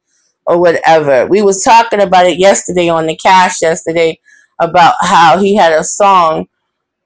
or 0.47 0.61
whatever. 0.61 1.27
We 1.27 1.43
was 1.43 1.63
talking 1.63 2.01
about 2.01 2.27
it 2.27 2.39
yesterday 2.39 2.89
on 2.89 3.07
the 3.07 3.17
cash 3.17 3.63
yesterday 3.63 4.21
about 4.61 4.95
how 5.01 5.39
he 5.39 5.57
had 5.57 5.73
a 5.73 5.85
song 5.85 6.47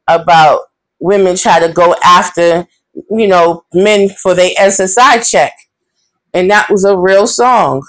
about 0.08 0.62
women 1.00 1.36
try 1.36 1.60
to 1.60 1.72
go 1.72 1.94
after 2.04 2.66
you 3.10 3.28
know 3.28 3.64
men 3.72 4.08
for 4.08 4.34
their 4.34 4.50
SSI 4.58 5.28
check, 5.28 5.52
and 6.34 6.50
that 6.50 6.68
was 6.70 6.84
a 6.84 6.96
real 6.96 7.26
song. 7.26 7.82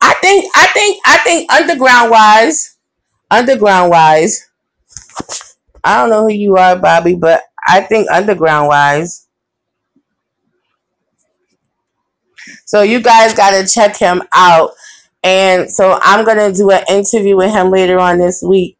I 0.00 0.14
think 0.14 0.50
I 0.54 0.66
think 0.68 1.00
I 1.06 1.18
think 1.18 1.52
underground 1.52 2.10
wise, 2.10 2.76
underground 3.30 3.90
wise. 3.90 4.48
I 5.84 6.00
don't 6.00 6.10
know 6.10 6.22
who 6.22 6.32
you 6.32 6.56
are, 6.56 6.76
Bobby, 6.76 7.14
but 7.14 7.42
I 7.66 7.80
think 7.82 8.08
underground 8.10 8.68
wise. 8.68 9.21
So 12.66 12.82
you 12.82 13.00
guys 13.00 13.34
got 13.34 13.50
to 13.50 13.66
check 13.68 13.96
him 13.96 14.22
out. 14.34 14.70
And 15.22 15.70
so 15.70 15.98
I'm 16.02 16.24
going 16.24 16.38
to 16.38 16.56
do 16.56 16.70
an 16.70 16.84
interview 16.88 17.36
with 17.36 17.52
him 17.52 17.70
later 17.70 17.98
on 17.98 18.18
this 18.18 18.42
week. 18.42 18.76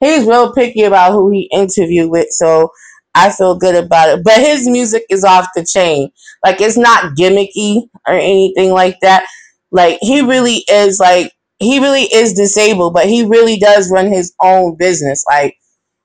He's 0.00 0.26
real 0.26 0.52
picky 0.52 0.82
about 0.82 1.12
who 1.12 1.30
he 1.30 1.48
interviewed 1.52 2.10
with, 2.10 2.28
so 2.30 2.70
I 3.14 3.30
feel 3.30 3.56
good 3.58 3.82
about 3.82 4.10
it. 4.10 4.24
But 4.24 4.38
his 4.38 4.68
music 4.68 5.04
is 5.08 5.24
off 5.24 5.46
the 5.54 5.64
chain. 5.64 6.10
Like 6.44 6.60
it's 6.60 6.76
not 6.76 7.16
gimmicky 7.16 7.88
or 8.06 8.14
anything 8.14 8.72
like 8.72 9.00
that. 9.00 9.26
Like 9.70 9.98
he 10.02 10.20
really 10.20 10.64
is 10.70 10.98
like 10.98 11.32
he 11.58 11.78
really 11.80 12.02
is 12.02 12.34
disabled, 12.34 12.92
but 12.92 13.06
he 13.06 13.24
really 13.24 13.58
does 13.58 13.90
run 13.90 14.08
his 14.08 14.34
own 14.42 14.76
business. 14.76 15.24
Like 15.28 15.56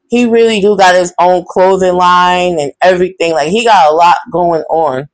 he 0.10 0.26
really 0.26 0.62
do 0.62 0.78
got 0.78 0.96
his 0.96 1.14
own 1.20 1.44
clothing 1.50 1.96
line 1.96 2.60
and 2.60 2.72
everything. 2.82 3.34
Like 3.34 3.50
he 3.50 3.66
got 3.66 3.92
a 3.92 3.96
lot 3.96 4.18
going 4.32 4.64
on 4.64 5.10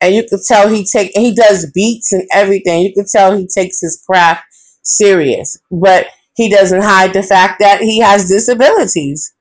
and 0.00 0.14
you 0.14 0.24
could 0.28 0.40
tell 0.46 0.68
he 0.68 0.84
take 0.84 1.12
he 1.14 1.34
does 1.34 1.70
beats 1.74 2.12
and 2.12 2.26
everything. 2.32 2.82
You 2.82 2.92
could 2.94 3.06
tell 3.06 3.36
he 3.36 3.46
takes 3.46 3.80
his 3.80 4.02
craft 4.06 4.44
serious, 4.82 5.58
but 5.70 6.06
he 6.36 6.48
doesn't 6.50 6.82
hide 6.82 7.12
the 7.12 7.22
fact 7.22 7.60
that 7.60 7.80
he 7.80 8.00
has 8.00 8.28
disabilities. 8.28 9.32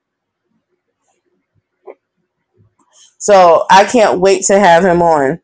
So 3.18 3.66
I 3.70 3.86
can't 3.86 4.20
wait 4.20 4.44
to 4.46 4.60
have 4.60 4.84
him 4.84 5.02
on. 5.02 5.40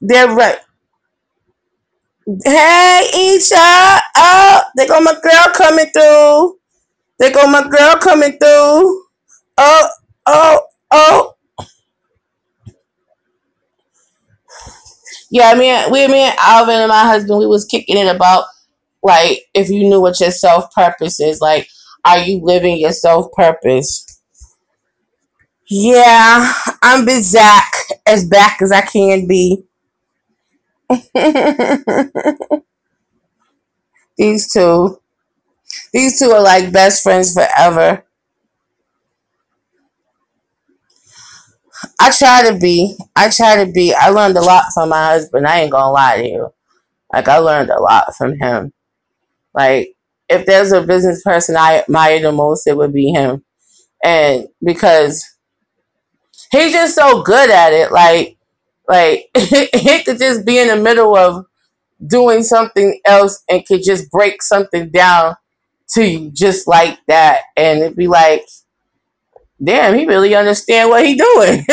They're 0.00 0.28
right. 0.28 0.58
Hey, 2.44 3.10
Isha. 3.14 4.00
Oh, 4.16 4.62
they 4.76 4.86
got 4.86 5.02
my 5.02 5.14
girl 5.20 5.54
coming 5.54 5.86
through. 5.92 6.58
They 7.18 7.32
got 7.32 7.50
my 7.50 7.68
girl 7.68 7.96
coming 7.96 8.32
through. 8.38 9.04
Oh, 9.58 9.88
oh, 10.26 10.60
oh. 10.90 11.34
Yeah, 15.30 15.54
me 15.54 15.66
and 15.66 15.92
we 15.92 16.06
me 16.08 16.20
and 16.20 16.36
Alvin 16.40 16.76
and 16.80 16.88
my 16.88 17.02
husband, 17.04 17.38
we 17.38 17.46
was 17.46 17.64
kicking 17.64 17.96
it 17.96 18.14
about 18.14 18.44
like 19.02 19.42
if 19.54 19.70
you 19.70 19.88
knew 19.88 20.00
what 20.00 20.20
your 20.20 20.30
self 20.32 20.72
purpose 20.74 21.20
is, 21.20 21.40
like 21.40 21.68
are 22.04 22.18
you 22.18 22.40
living 22.42 22.78
your 22.78 22.92
self 22.92 23.32
purpose? 23.32 24.06
Yeah, 25.68 26.52
I'm 26.82 27.06
Bizak, 27.06 27.70
as 28.06 28.28
back 28.28 28.60
as 28.60 28.72
I 28.72 28.80
can 28.82 29.26
be. 29.26 29.64
these 34.16 34.52
two, 34.52 35.00
these 35.92 36.18
two 36.18 36.30
are 36.32 36.42
like 36.42 36.72
best 36.72 37.02
friends 37.02 37.34
forever. 37.34 38.04
I 42.00 42.10
try 42.10 42.50
to 42.50 42.58
be. 42.58 42.96
I 43.16 43.30
try 43.30 43.64
to 43.64 43.70
be. 43.70 43.94
I 43.94 44.10
learned 44.10 44.36
a 44.38 44.42
lot 44.42 44.66
from 44.74 44.88
my 44.90 45.08
husband. 45.08 45.46
I 45.46 45.60
ain't 45.60 45.72
gonna 45.72 45.92
lie 45.92 46.18
to 46.18 46.28
you. 46.28 46.54
Like 47.12 47.28
I 47.28 47.38
learned 47.38 47.70
a 47.70 47.80
lot 47.80 48.14
from 48.16 48.38
him. 48.38 48.72
Like 49.54 49.94
if 50.28 50.46
there's 50.46 50.72
a 50.72 50.82
business 50.82 51.22
person 51.22 51.56
I 51.56 51.78
admire 51.80 52.20
the 52.22 52.32
most, 52.32 52.66
it 52.66 52.76
would 52.76 52.92
be 52.92 53.10
him. 53.10 53.44
And 54.04 54.48
because 54.64 55.24
he's 56.52 56.72
just 56.72 56.94
so 56.94 57.22
good 57.22 57.50
at 57.50 57.72
it, 57.72 57.92
like 57.92 58.36
like 58.88 59.30
he 59.36 60.02
could 60.04 60.18
just 60.18 60.44
be 60.44 60.58
in 60.58 60.68
the 60.68 60.76
middle 60.76 61.16
of 61.16 61.46
doing 62.06 62.42
something 62.42 63.00
else 63.06 63.42
and 63.50 63.66
could 63.66 63.82
just 63.84 64.10
break 64.10 64.42
something 64.42 64.90
down 64.90 65.36
to 65.94 66.04
you 66.04 66.30
just 66.32 66.68
like 66.68 66.98
that, 67.08 67.42
and 67.56 67.80
it'd 67.80 67.96
be 67.96 68.08
like, 68.08 68.44
damn, 69.62 69.98
he 69.98 70.06
really 70.06 70.34
understand 70.34 70.90
what 70.90 71.04
he 71.04 71.16
doing. 71.16 71.64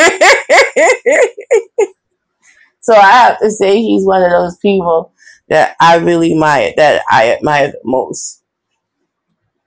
so 2.80 2.94
I 2.94 3.10
have 3.10 3.38
to 3.40 3.50
say 3.50 3.80
he's 3.80 4.06
one 4.06 4.22
of 4.22 4.30
those 4.30 4.56
people 4.58 5.12
that 5.48 5.76
I 5.80 5.96
really 5.96 6.32
admire, 6.32 6.72
that 6.76 7.02
I 7.10 7.32
admire 7.32 7.68
the 7.68 7.80
most. 7.84 8.42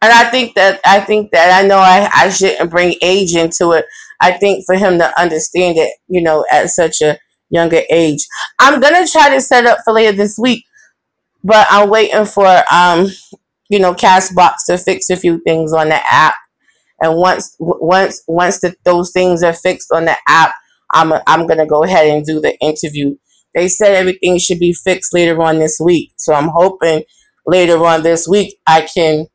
And 0.04 0.12
I 0.12 0.30
think 0.32 0.56
that 0.56 0.80
I 0.86 1.00
think 1.00 1.32
that 1.32 1.64
I 1.64 1.68
know 1.68 1.78
I, 1.78 2.10
I 2.14 2.30
shouldn't 2.30 2.72
bring 2.72 2.96
age 3.04 3.36
into 3.36 3.72
it. 3.74 3.86
I 4.20 4.32
think 4.32 4.66
for 4.66 4.76
him 4.76 4.98
to 4.98 5.20
understand 5.20 5.78
it, 5.78 5.94
you 6.08 6.22
know, 6.22 6.44
at 6.52 6.72
such 6.72 7.02
a 7.02 7.20
younger 7.50 7.82
age. 7.92 8.26
I'm 8.60 8.80
gonna 8.80 9.08
try 9.08 9.30
to 9.30 9.42
set 9.42 9.66
up 9.66 9.80
for 9.84 9.94
later 9.94 10.16
this 10.18 10.38
week 10.40 10.66
but 11.44 11.68
I'm 11.70 11.90
waiting 11.90 12.26
for 12.26 12.48
um, 12.72 13.08
you 13.70 13.80
know, 13.80 13.94
Castbox 13.94 14.66
to 14.68 14.78
fix 14.78 15.10
a 15.10 15.16
few 15.16 15.40
things 15.40 15.74
on 15.74 15.90
the 15.90 16.00
app. 16.12 16.36
And 17.02 17.16
once 17.18 17.56
once 17.60 18.24
once 18.28 18.60
the, 18.60 18.76
those 18.84 19.12
things 19.12 19.44
are 19.44 19.54
fixed 19.54 19.92
on 19.92 20.06
the 20.06 20.16
app, 20.28 20.54
I'm 20.94 21.12
a, 21.12 21.24
I'm 21.28 21.48
gonna 21.48 21.66
go 21.66 21.84
ahead 21.84 22.08
and 22.08 22.26
do 22.26 22.40
the 22.40 22.58
interview. 22.60 23.16
They 23.56 23.68
said 23.68 23.96
everything 23.96 24.38
should 24.38 24.60
be 24.60 24.74
fixed 24.74 25.14
later 25.14 25.42
on 25.42 25.60
this 25.60 25.80
week, 25.84 26.14
so 26.18 26.34
I'm 26.34 26.50
hoping 26.50 27.04
later 27.46 27.84
on 27.86 28.04
this 28.04 28.28
week 28.28 28.58
I 28.68 28.88
can 28.94 29.28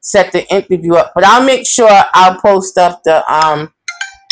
set 0.00 0.32
the 0.32 0.46
interview 0.52 0.94
up. 0.94 1.12
But 1.14 1.24
I'll 1.24 1.44
make 1.44 1.66
sure 1.66 1.90
I'll 2.14 2.40
post 2.40 2.78
up 2.78 3.02
the 3.04 3.18
um 3.32 3.72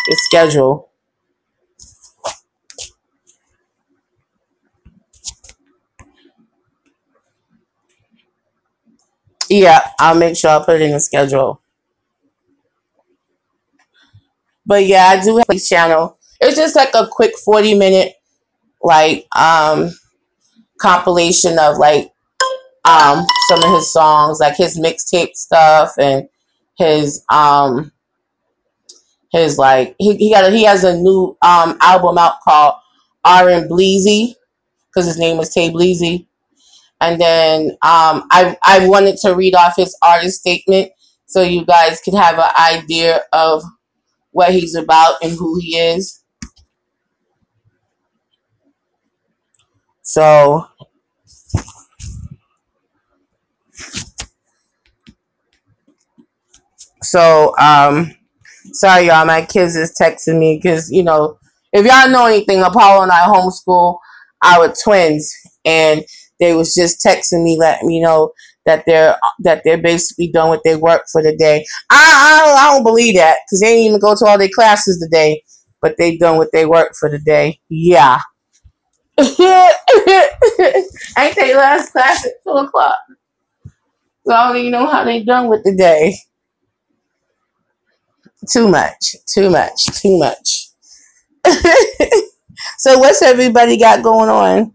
the 0.09 0.17
schedule. 0.29 0.91
Yeah, 9.51 9.87
I'll 9.99 10.15
make 10.15 10.35
sure 10.37 10.51
I 10.51 10.65
put 10.65 10.77
it 10.77 10.83
in 10.83 10.93
the 10.93 11.01
schedule. 11.01 11.60
But 14.71 14.87
yeah, 14.87 15.07
I 15.09 15.21
do 15.21 15.37
have 15.37 15.51
a 15.51 15.59
channel. 15.59 16.17
It's 16.41 16.57
just 16.57 16.77
like 16.77 16.95
a 16.95 17.09
quick 17.11 17.37
40 17.45 17.75
minute 17.75 18.15
like 18.81 19.27
um 19.37 19.91
compilation 20.81 21.59
of 21.59 21.77
like 21.77 22.13
um 22.85 23.27
some 23.49 23.65
of 23.65 23.75
his 23.75 23.93
songs, 23.93 24.39
like 24.39 24.57
his 24.57 24.79
mixtape 24.79 25.35
stuff 25.35 25.95
and 25.99 26.29
his 26.79 27.25
um 27.33 27.91
his 29.33 29.59
like 29.59 29.97
he, 29.99 30.15
he 30.15 30.31
got 30.33 30.45
a, 30.45 30.51
he 30.51 30.63
has 30.63 30.85
a 30.85 30.97
new 30.97 31.37
um 31.43 31.77
album 31.81 32.17
out 32.17 32.35
called 32.45 32.75
R 33.25 33.49
and 33.49 33.69
Bleezy 33.69 34.35
because 34.87 35.05
his 35.05 35.19
name 35.19 35.37
was 35.37 35.53
Tay 35.53 35.71
Bleezy. 35.71 36.29
And 37.01 37.21
then 37.21 37.71
um 37.83 38.29
I 38.31 38.57
I 38.63 38.87
wanted 38.87 39.17
to 39.23 39.35
read 39.35 39.57
off 39.57 39.75
his 39.75 39.99
artist 40.01 40.39
statement 40.39 40.93
so 41.27 41.43
you 41.43 41.65
guys 41.65 42.01
could 42.01 42.15
have 42.15 42.39
an 42.39 42.51
idea 42.57 43.23
of 43.33 43.65
what 44.33 44.53
he's 44.53 44.75
about 44.75 45.17
and 45.23 45.33
who 45.33 45.59
he 45.59 45.77
is. 45.77 46.23
So 50.03 50.67
so 57.03 57.55
um 57.59 58.15
sorry 58.73 59.07
y'all, 59.07 59.25
my 59.25 59.43
kids 59.45 59.77
is 59.77 59.95
texting 60.01 60.39
me 60.39 60.61
because 60.61 60.91
you 60.91 61.03
know 61.03 61.39
if 61.73 61.87
y'all 61.87 62.11
know 62.11 62.27
anything, 62.27 62.63
Apollo 62.63 63.03
and 63.05 63.13
I 63.13 63.27
homeschool 63.27 63.99
our 64.45 64.73
twins, 64.85 65.33
and 65.65 66.03
they 66.41 66.55
was 66.55 66.75
just 66.75 67.05
texting 67.05 67.45
me, 67.45 67.59
letting 67.59 67.87
me 67.87 68.01
know 68.01 68.33
that 68.67 68.85
they're 68.87 69.17
that 69.41 69.63
they're 69.65 69.81
basically 69.81 70.31
done 70.31 70.51
with 70.51 70.61
their 70.65 70.79
work 70.79 71.05
for 71.11 71.23
the 71.23 71.35
day. 71.37 71.65
I 71.91 71.97
I, 71.97 72.57
I 72.59 72.75
don't 72.75 72.85
believe 72.85 73.17
that 73.17 73.39
because 73.47 73.61
they 73.61 73.75
didn't 73.75 73.87
even 73.87 74.01
go 74.01 74.15
to 74.15 74.27
all 74.27 74.39
their 74.39 74.51
classes 74.55 74.99
today, 74.99 75.43
but 75.81 75.97
they 75.99 76.17
done 76.17 76.39
with 76.39 76.51
their 76.53 76.69
work 76.69 76.93
for 76.99 77.09
the 77.09 77.19
day. 77.19 77.61
Yeah. 77.69 78.21
Ain't 79.19 79.29
they 81.37 81.55
last 81.55 81.93
class 81.93 82.25
at 82.25 82.33
two 82.43 82.51
o'clock? 82.51 82.97
So 84.27 84.35
I 84.35 84.49
don't 84.49 84.57
even 84.57 84.73
know 84.73 84.87
how 84.87 85.05
they 85.05 85.23
done 85.23 85.49
with 85.49 85.63
the 85.65 85.77
day. 85.77 86.15
Too 88.51 88.69
much, 88.69 89.17
too 89.27 89.51
much, 89.51 89.85
too 90.01 90.19
much. 90.19 90.69
so 92.79 92.99
what's 92.99 93.23
everybody 93.23 93.79
got 93.79 94.03
going 94.03 94.31
on? 94.31 94.73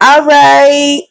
All 0.00 0.24
right. 0.24 1.02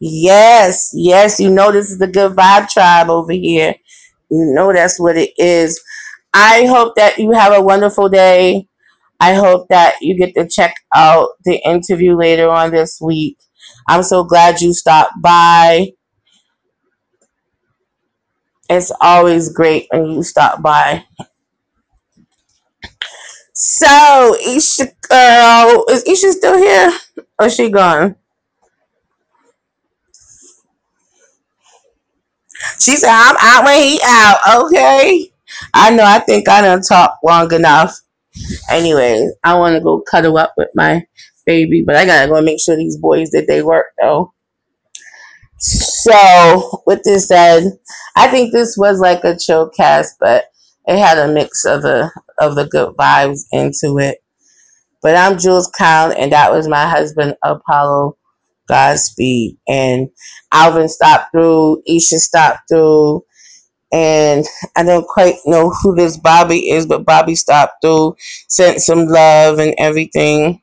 Yes, 0.00 0.90
yes, 0.94 1.38
you 1.40 1.50
know 1.50 1.72
this 1.72 1.90
is 1.90 1.98
the 1.98 2.06
good 2.06 2.32
vibe 2.32 2.68
tribe 2.68 3.08
over 3.10 3.32
here. 3.32 3.74
You 4.30 4.52
know 4.54 4.72
that's 4.72 4.98
what 4.98 5.16
it 5.16 5.32
is. 5.36 5.82
I 6.34 6.66
hope 6.66 6.96
that 6.96 7.18
you 7.18 7.32
have 7.32 7.52
a 7.52 7.62
wonderful 7.62 8.08
day. 8.08 8.68
I 9.20 9.34
hope 9.34 9.68
that 9.70 9.96
you 10.02 10.16
get 10.18 10.34
to 10.36 10.48
check 10.48 10.76
out 10.94 11.30
the 11.44 11.56
interview 11.66 12.16
later 12.16 12.50
on 12.50 12.72
this 12.72 13.00
week. 13.02 13.38
I'm 13.88 14.02
so 14.02 14.24
glad 14.24 14.60
you 14.60 14.74
stopped 14.74 15.14
by. 15.22 15.92
It's 18.68 18.90
always 19.00 19.52
great 19.52 19.86
when 19.92 20.06
you 20.06 20.22
stop 20.24 20.62
by. 20.62 21.04
So, 23.64 24.34
Isha 24.44 24.88
girl, 25.08 25.84
is 25.88 26.02
Isha 26.02 26.32
still 26.32 26.58
here? 26.58 26.92
Or 27.38 27.46
is 27.46 27.54
she 27.54 27.70
gone? 27.70 28.16
She 32.80 32.96
said, 32.96 33.12
I'm 33.12 33.36
out 33.40 33.64
when 33.64 33.80
he 33.80 34.00
out. 34.04 34.64
Okay. 34.64 35.30
I 35.72 35.90
know, 35.90 36.02
I 36.02 36.18
think 36.18 36.48
I 36.48 36.60
done 36.62 36.82
talked 36.82 37.22
long 37.22 37.52
enough. 37.52 37.96
Anyway, 38.68 39.30
I 39.44 39.54
want 39.54 39.76
to 39.76 39.80
go 39.80 40.00
cuddle 40.00 40.38
up 40.38 40.54
with 40.56 40.70
my 40.74 41.06
baby, 41.46 41.82
but 41.86 41.94
I 41.94 42.04
gotta 42.04 42.28
go 42.28 42.42
make 42.42 42.60
sure 42.60 42.76
these 42.76 42.96
boys 42.98 43.30
did 43.30 43.46
they 43.46 43.62
work 43.62 43.92
though. 44.00 44.32
So, 45.58 46.82
with 46.84 47.04
this 47.04 47.28
said, 47.28 47.78
I 48.16 48.26
think 48.26 48.52
this 48.52 48.76
was 48.76 48.98
like 48.98 49.22
a 49.22 49.38
chill 49.38 49.70
cast, 49.70 50.16
but 50.18 50.46
it 50.86 50.98
had 50.98 51.18
a 51.18 51.32
mix 51.32 51.64
of 51.64 51.82
the 51.82 52.10
of 52.42 52.56
the 52.56 52.66
good 52.66 52.94
vibes 52.96 53.40
into 53.52 53.98
it. 53.98 54.18
But 55.02 55.16
I'm 55.16 55.38
Jules 55.38 55.70
Count, 55.76 56.16
and 56.18 56.32
that 56.32 56.52
was 56.52 56.68
my 56.68 56.86
husband 56.88 57.36
Apollo 57.44 58.16
Godspeed, 58.68 59.58
and 59.68 60.08
Alvin 60.52 60.88
stopped 60.88 61.32
through, 61.32 61.82
Isha 61.86 62.18
stopped 62.20 62.62
through, 62.70 63.24
and 63.92 64.46
I 64.76 64.82
don't 64.84 65.06
quite 65.06 65.36
know 65.46 65.70
who 65.70 65.94
this 65.94 66.16
Bobby 66.18 66.70
is, 66.70 66.86
but 66.86 67.04
Bobby 67.04 67.34
stopped 67.36 67.76
through, 67.82 68.16
sent 68.48 68.80
some 68.80 69.06
love 69.06 69.58
and 69.58 69.74
everything. 69.78 70.62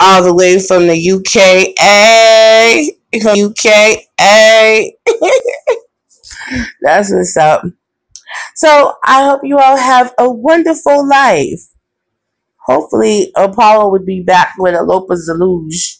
All 0.00 0.22
the 0.22 0.34
way 0.34 0.58
from 0.58 0.86
the 0.88 1.12
UK, 1.12 1.74
a 1.80 2.90
UK, 3.14 4.02
a 4.20 4.96
that's 6.82 7.12
what's 7.12 7.36
up. 7.36 7.62
So 8.54 8.94
I 9.04 9.24
hope 9.24 9.40
you 9.44 9.58
all 9.58 9.76
have 9.76 10.14
a 10.18 10.30
wonderful 10.30 11.08
life. 11.08 11.60
Hopefully, 12.66 13.32
Apollo 13.36 13.90
would 13.90 14.06
be 14.06 14.22
back 14.22 14.54
with 14.58 14.74
a 14.74 14.82
Lopez 14.82 15.26
Deluge, 15.26 15.98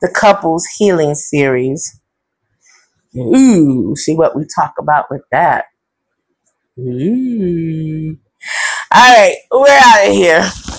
the 0.00 0.08
couples 0.08 0.66
healing 0.78 1.14
series. 1.14 2.00
Ooh, 3.16 3.94
see 3.96 4.14
what 4.14 4.36
we 4.36 4.44
talk 4.54 4.74
about 4.78 5.06
with 5.10 5.22
that. 5.32 5.66
Ooh. 6.78 8.16
All 8.92 9.00
right, 9.02 9.36
we're 9.50 9.66
out 9.68 10.08
of 10.08 10.12
here. 10.12 10.73